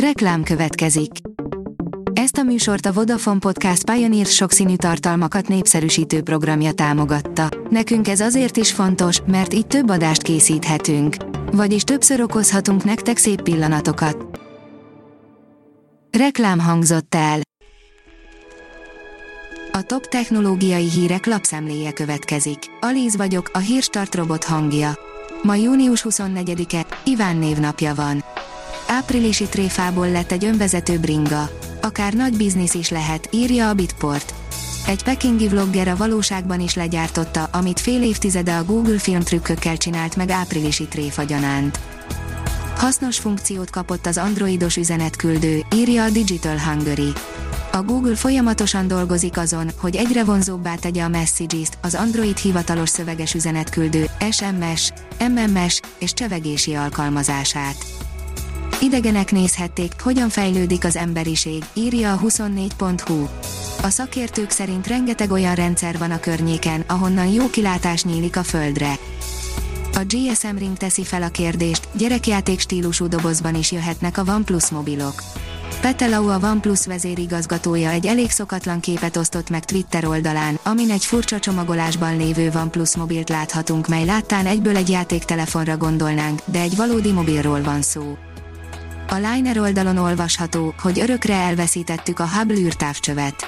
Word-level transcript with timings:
Reklám 0.00 0.42
következik. 0.42 1.10
Ezt 2.12 2.36
a 2.36 2.42
műsort 2.42 2.86
a 2.86 2.92
Vodafone 2.92 3.38
Podcast 3.38 3.90
Pioneer 3.90 4.26
sokszínű 4.26 4.76
tartalmakat 4.76 5.48
népszerűsítő 5.48 6.22
programja 6.22 6.72
támogatta. 6.72 7.48
Nekünk 7.70 8.08
ez 8.08 8.20
azért 8.20 8.56
is 8.56 8.72
fontos, 8.72 9.20
mert 9.26 9.54
így 9.54 9.66
több 9.66 9.90
adást 9.90 10.22
készíthetünk. 10.22 11.16
Vagyis 11.52 11.82
többször 11.82 12.20
okozhatunk 12.20 12.84
nektek 12.84 13.16
szép 13.16 13.42
pillanatokat. 13.42 14.40
Reklám 16.18 16.58
hangzott 16.58 17.14
el. 17.14 17.40
A 19.72 19.82
top 19.82 20.06
technológiai 20.06 20.90
hírek 20.90 21.26
lapszemléje 21.26 21.92
következik. 21.92 22.58
Alíz 22.80 23.16
vagyok, 23.16 23.50
a 23.52 23.58
hírstart 23.58 24.14
robot 24.14 24.44
hangja. 24.44 24.98
Ma 25.42 25.54
június 25.54 26.04
24-e, 26.08 26.86
Iván 27.04 27.36
névnapja 27.36 27.94
van. 27.94 28.24
Áprilisi 28.88 29.44
tréfából 29.44 30.10
lett 30.10 30.32
egy 30.32 30.44
önvezető 30.44 30.98
bringa. 30.98 31.50
Akár 31.82 32.12
nagy 32.12 32.36
biznisz 32.36 32.74
is 32.74 32.90
lehet, 32.90 33.28
írja 33.32 33.68
a 33.68 33.74
Bitport. 33.74 34.34
Egy 34.86 35.02
pekingi 35.02 35.48
vlogger 35.48 35.88
a 35.88 35.96
valóságban 35.96 36.60
is 36.60 36.74
legyártotta, 36.74 37.48
amit 37.52 37.80
fél 37.80 38.02
évtizede 38.02 38.56
a 38.56 38.64
Google 38.64 38.98
filmtrükkökkel 38.98 39.76
csinált 39.76 40.16
meg 40.16 40.30
áprilisi 40.30 40.86
tréfa. 40.86 41.22
Hasznos 42.76 43.18
funkciót 43.18 43.70
kapott 43.70 44.06
az 44.06 44.18
androidos 44.18 44.76
üzenetküldő, 44.76 45.60
írja 45.74 46.04
a 46.04 46.10
Digital 46.10 46.58
Hungary. 46.58 47.12
A 47.72 47.82
Google 47.82 48.14
folyamatosan 48.14 48.88
dolgozik 48.88 49.38
azon, 49.38 49.70
hogy 49.80 49.96
egyre 49.96 50.24
vonzóbbá 50.24 50.74
tegye 50.74 51.02
a 51.02 51.08
Messages-t, 51.08 51.78
az 51.82 51.94
Android 51.94 52.36
hivatalos 52.36 52.88
szöveges 52.88 53.34
üzenetküldő, 53.34 54.06
SMS, 54.30 54.92
MMS 55.28 55.80
és 55.98 56.12
csevegési 56.12 56.74
alkalmazását. 56.74 58.05
Idegenek 58.80 59.32
nézhették, 59.32 59.92
hogyan 60.02 60.28
fejlődik 60.28 60.84
az 60.84 60.96
emberiség, 60.96 61.64
írja 61.74 62.12
a 62.12 62.18
24.hu. 62.18 63.26
A 63.82 63.88
szakértők 63.88 64.50
szerint 64.50 64.86
rengeteg 64.86 65.30
olyan 65.30 65.54
rendszer 65.54 65.98
van 65.98 66.10
a 66.10 66.20
környéken, 66.20 66.84
ahonnan 66.86 67.26
jó 67.26 67.50
kilátás 67.50 68.04
nyílik 68.04 68.36
a 68.36 68.42
földre. 68.42 68.98
A 69.92 70.04
GSM 70.06 70.56
Ring 70.56 70.76
teszi 70.76 71.04
fel 71.04 71.22
a 71.22 71.28
kérdést, 71.28 71.88
gyerekjáték 71.92 72.60
stílusú 72.60 73.08
dobozban 73.08 73.54
is 73.54 73.72
jöhetnek 73.72 74.18
a 74.18 74.24
OnePlus 74.28 74.68
mobilok. 74.68 75.22
Petelau 75.80 76.28
a 76.28 76.38
OnePlus 76.42 76.86
vezérigazgatója 76.86 77.90
egy 77.90 78.06
elég 78.06 78.30
szokatlan 78.30 78.80
képet 78.80 79.16
osztott 79.16 79.50
meg 79.50 79.64
Twitter 79.64 80.04
oldalán, 80.04 80.58
amin 80.62 80.90
egy 80.90 81.04
furcsa 81.04 81.38
csomagolásban 81.38 82.16
lévő 82.16 82.52
OnePlus 82.54 82.96
mobilt 82.96 83.28
láthatunk, 83.28 83.88
mely 83.88 84.04
láttán 84.04 84.46
egyből 84.46 84.76
egy 84.76 84.88
játéktelefonra 84.88 85.76
gondolnánk, 85.76 86.40
de 86.44 86.60
egy 86.60 86.76
valódi 86.76 87.12
mobilról 87.12 87.62
van 87.62 87.82
szó. 87.82 88.16
A 89.08 89.14
Liner 89.14 89.58
oldalon 89.58 89.96
olvasható, 89.96 90.74
hogy 90.82 91.00
örökre 91.00 91.34
elveszítettük 91.34 92.18
a 92.18 92.28
Hubble 92.28 92.56
űrtávcsövet. 92.56 93.46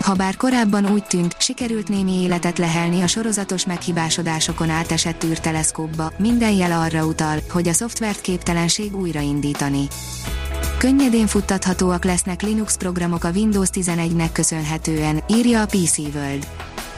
Habár 0.00 0.36
korábban 0.36 0.90
úgy 0.90 1.04
tűnt, 1.04 1.36
sikerült 1.38 1.88
némi 1.88 2.22
életet 2.22 2.58
lehelni 2.58 3.02
a 3.02 3.06
sorozatos 3.06 3.66
meghibásodásokon 3.66 4.70
átesett 4.70 5.24
űrteleszkópba, 5.24 6.12
minden 6.18 6.52
jel 6.52 6.80
arra 6.80 7.04
utal, 7.04 7.38
hogy 7.50 7.68
a 7.68 7.72
szoftvert 7.72 8.20
képtelenség 8.20 8.96
újraindítani. 8.96 9.86
Könnyedén 10.78 11.26
futtathatóak 11.26 12.04
lesznek 12.04 12.42
Linux 12.42 12.76
programok 12.76 13.24
a 13.24 13.30
Windows 13.30 13.68
11-nek 13.72 14.28
köszönhetően, 14.32 15.22
írja 15.28 15.62
a 15.62 15.66
PC 15.66 15.98
World. 15.98 16.46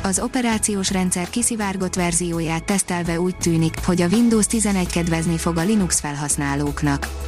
Az 0.02 0.18
operációs 0.18 0.90
rendszer 0.90 1.30
kiszivárgott 1.30 1.94
verzióját 1.94 2.64
tesztelve 2.64 3.20
úgy 3.20 3.36
tűnik, 3.36 3.74
hogy 3.84 4.02
a 4.02 4.08
Windows 4.08 4.46
11 4.46 4.86
kedvezni 4.86 5.38
fog 5.38 5.56
a 5.56 5.64
Linux 5.64 6.00
felhasználóknak. 6.00 7.27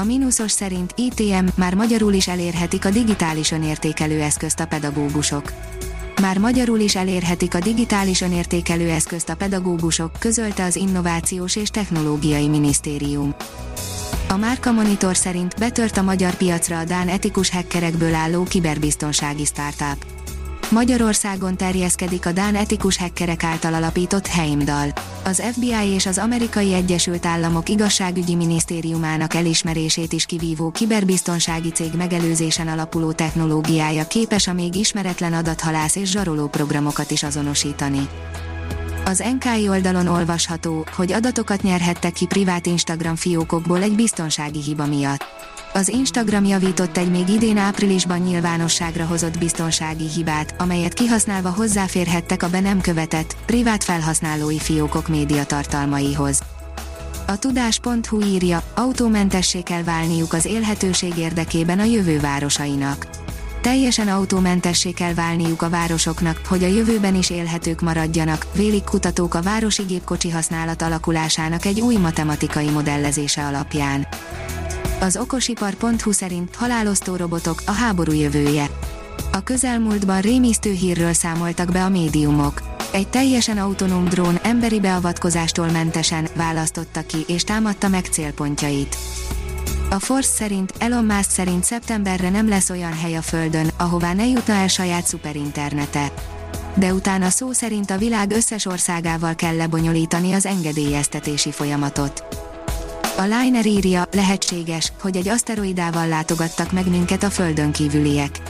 A 0.00 0.04
mínuszos 0.04 0.50
szerint 0.50 0.94
ITM 0.96 1.46
már 1.54 1.74
magyarul 1.74 2.12
is 2.12 2.28
elérhetik 2.28 2.84
a 2.84 2.90
digitális 2.90 3.50
önértékelő 3.50 4.20
eszközt 4.20 4.60
a 4.60 4.66
pedagógusok. 4.66 5.52
Már 6.20 6.38
magyarul 6.38 6.78
is 6.78 6.96
elérhetik 6.96 7.54
a 7.54 7.58
digitális 7.58 8.20
önértékelő 8.20 8.88
eszközt 8.88 9.28
a 9.28 9.36
pedagógusok, 9.36 10.12
közölte 10.18 10.64
az 10.64 10.76
Innovációs 10.76 11.56
és 11.56 11.68
Technológiai 11.68 12.48
Minisztérium. 12.48 13.34
A 14.28 14.36
Márka 14.36 14.72
Monitor 14.72 15.16
szerint 15.16 15.54
betört 15.58 15.96
a 15.96 16.02
magyar 16.02 16.34
piacra 16.34 16.78
a 16.78 16.84
Dán 16.84 17.08
etikus 17.08 17.50
hackerekből 17.50 18.14
álló 18.14 18.42
kiberbiztonsági 18.42 19.44
startup. 19.44 20.04
Magyarországon 20.70 21.56
terjeszkedik 21.56 22.26
a 22.26 22.32
Dán 22.32 22.54
etikus 22.54 22.96
hackerek 22.96 23.44
által 23.44 23.74
alapított 23.74 24.26
Heimdall. 24.26 24.88
Az 25.24 25.42
FBI 25.52 25.86
és 25.94 26.06
az 26.06 26.18
Amerikai 26.18 26.72
Egyesült 26.72 27.26
Államok 27.26 27.68
igazságügyi 27.68 28.34
minisztériumának 28.34 29.34
elismerését 29.34 30.12
is 30.12 30.26
kivívó 30.26 30.70
kiberbiztonsági 30.70 31.70
cég 31.70 31.92
megelőzésen 31.96 32.68
alapuló 32.68 33.12
technológiája 33.12 34.06
képes 34.06 34.46
a 34.46 34.52
még 34.52 34.74
ismeretlen 34.74 35.32
adathalász 35.32 35.96
és 35.96 36.10
zsaroló 36.10 36.46
programokat 36.46 37.10
is 37.10 37.22
azonosítani. 37.22 38.08
Az 39.04 39.24
NKI 39.38 39.68
oldalon 39.68 40.06
olvasható, 40.06 40.86
hogy 40.96 41.12
adatokat 41.12 41.62
nyerhettek 41.62 42.12
ki 42.12 42.26
privát 42.26 42.66
Instagram 42.66 43.16
fiókokból 43.16 43.82
egy 43.82 43.94
biztonsági 43.94 44.62
hiba 44.62 44.86
miatt. 44.86 45.24
Az 45.72 45.88
Instagram 45.88 46.44
javított 46.44 46.96
egy 46.96 47.10
még 47.10 47.28
idén 47.28 47.56
áprilisban 47.56 48.18
nyilvánosságra 48.18 49.04
hozott 49.04 49.38
biztonsági 49.38 50.08
hibát, 50.08 50.54
amelyet 50.58 50.94
kihasználva 50.94 51.50
hozzáférhettek 51.50 52.42
a 52.42 52.48
be 52.48 52.60
nem 52.60 52.80
követett, 52.80 53.36
privát 53.46 53.84
felhasználói 53.84 54.58
fiókok 54.58 55.08
médiatartalmaihoz. 55.08 56.40
A 57.26 57.38
tudás.hu 57.38 58.20
írja, 58.20 58.62
autómentessé 58.74 59.60
kell 59.60 59.82
válniuk 59.82 60.32
az 60.32 60.44
élhetőség 60.44 61.16
érdekében 61.16 61.78
a 61.78 61.84
jövő 61.84 62.20
városainak. 62.20 63.06
Teljesen 63.60 64.08
autómentessé 64.08 64.90
kell 64.90 65.14
válniuk 65.14 65.62
a 65.62 65.70
városoknak, 65.70 66.40
hogy 66.48 66.64
a 66.64 66.66
jövőben 66.66 67.14
is 67.14 67.30
élhetők 67.30 67.80
maradjanak, 67.80 68.46
vélik 68.54 68.84
kutatók 68.84 69.34
a 69.34 69.42
városi 69.42 69.82
gépkocsi 69.82 70.30
használat 70.30 70.82
alakulásának 70.82 71.64
egy 71.64 71.80
új 71.80 71.96
matematikai 71.96 72.70
modellezése 72.70 73.46
alapján. 73.46 74.06
Az 75.00 75.16
okosipar.hu 75.16 76.12
szerint 76.12 76.54
halálosztó 76.54 77.16
robotok 77.16 77.62
a 77.66 77.70
háború 77.70 78.12
jövője. 78.12 78.66
A 79.32 79.42
közelmúltban 79.42 80.20
rémisztő 80.20 80.70
hírről 80.70 81.12
számoltak 81.12 81.72
be 81.72 81.84
a 81.84 81.88
médiumok. 81.88 82.62
Egy 82.92 83.08
teljesen 83.08 83.58
autonóm 83.58 84.04
drón 84.04 84.38
emberi 84.42 84.80
beavatkozástól 84.80 85.68
mentesen 85.68 86.28
választotta 86.36 87.02
ki 87.06 87.24
és 87.26 87.44
támadta 87.44 87.88
meg 87.88 88.04
célpontjait. 88.04 88.96
A 89.90 89.98
Force 89.98 90.30
szerint, 90.30 90.72
Elon 90.78 91.04
Musk 91.04 91.30
szerint 91.30 91.64
szeptemberre 91.64 92.30
nem 92.30 92.48
lesz 92.48 92.70
olyan 92.70 92.92
hely 92.92 93.16
a 93.16 93.22
Földön, 93.22 93.70
ahová 93.76 94.12
ne 94.12 94.26
jutna 94.26 94.54
el 94.54 94.68
saját 94.68 95.06
szuperdinternete. 95.06 96.12
De 96.74 96.94
utána 96.94 97.28
szó 97.28 97.52
szerint 97.52 97.90
a 97.90 97.98
világ 97.98 98.32
összes 98.32 98.66
országával 98.66 99.34
kell 99.34 99.56
lebonyolítani 99.56 100.32
az 100.32 100.46
engedélyeztetési 100.46 101.50
folyamatot. 101.50 102.24
A 103.20 103.22
Liner 103.22 103.66
írja, 103.66 104.08
lehetséges, 104.12 104.92
hogy 105.00 105.16
egy 105.16 105.28
aszteroidával 105.28 106.08
látogattak 106.08 106.72
meg 106.72 106.88
minket 106.88 107.22
a 107.22 107.30
Földön 107.30 107.72
kívüliek. 107.72 108.40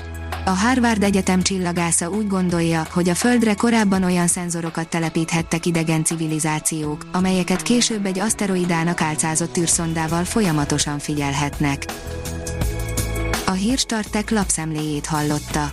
A 0.44 0.50
Harvard 0.50 1.02
Egyetem 1.02 1.42
csillagásza 1.42 2.08
úgy 2.08 2.26
gondolja, 2.26 2.86
hogy 2.90 3.08
a 3.08 3.14
Földre 3.14 3.54
korábban 3.54 4.02
olyan 4.02 4.26
szenzorokat 4.26 4.88
telepíthettek 4.88 5.66
idegen 5.66 6.04
civilizációk, 6.04 7.06
amelyeket 7.12 7.62
később 7.62 8.06
egy 8.06 8.18
aszteroidának 8.18 9.00
álcázott 9.00 9.56
űrszondával 9.56 10.24
folyamatosan 10.24 10.98
figyelhetnek. 10.98 11.84
A 13.46 13.52
Hírstartek 13.52 14.30
lapszemléjét 14.30 15.06
hallotta. 15.06 15.72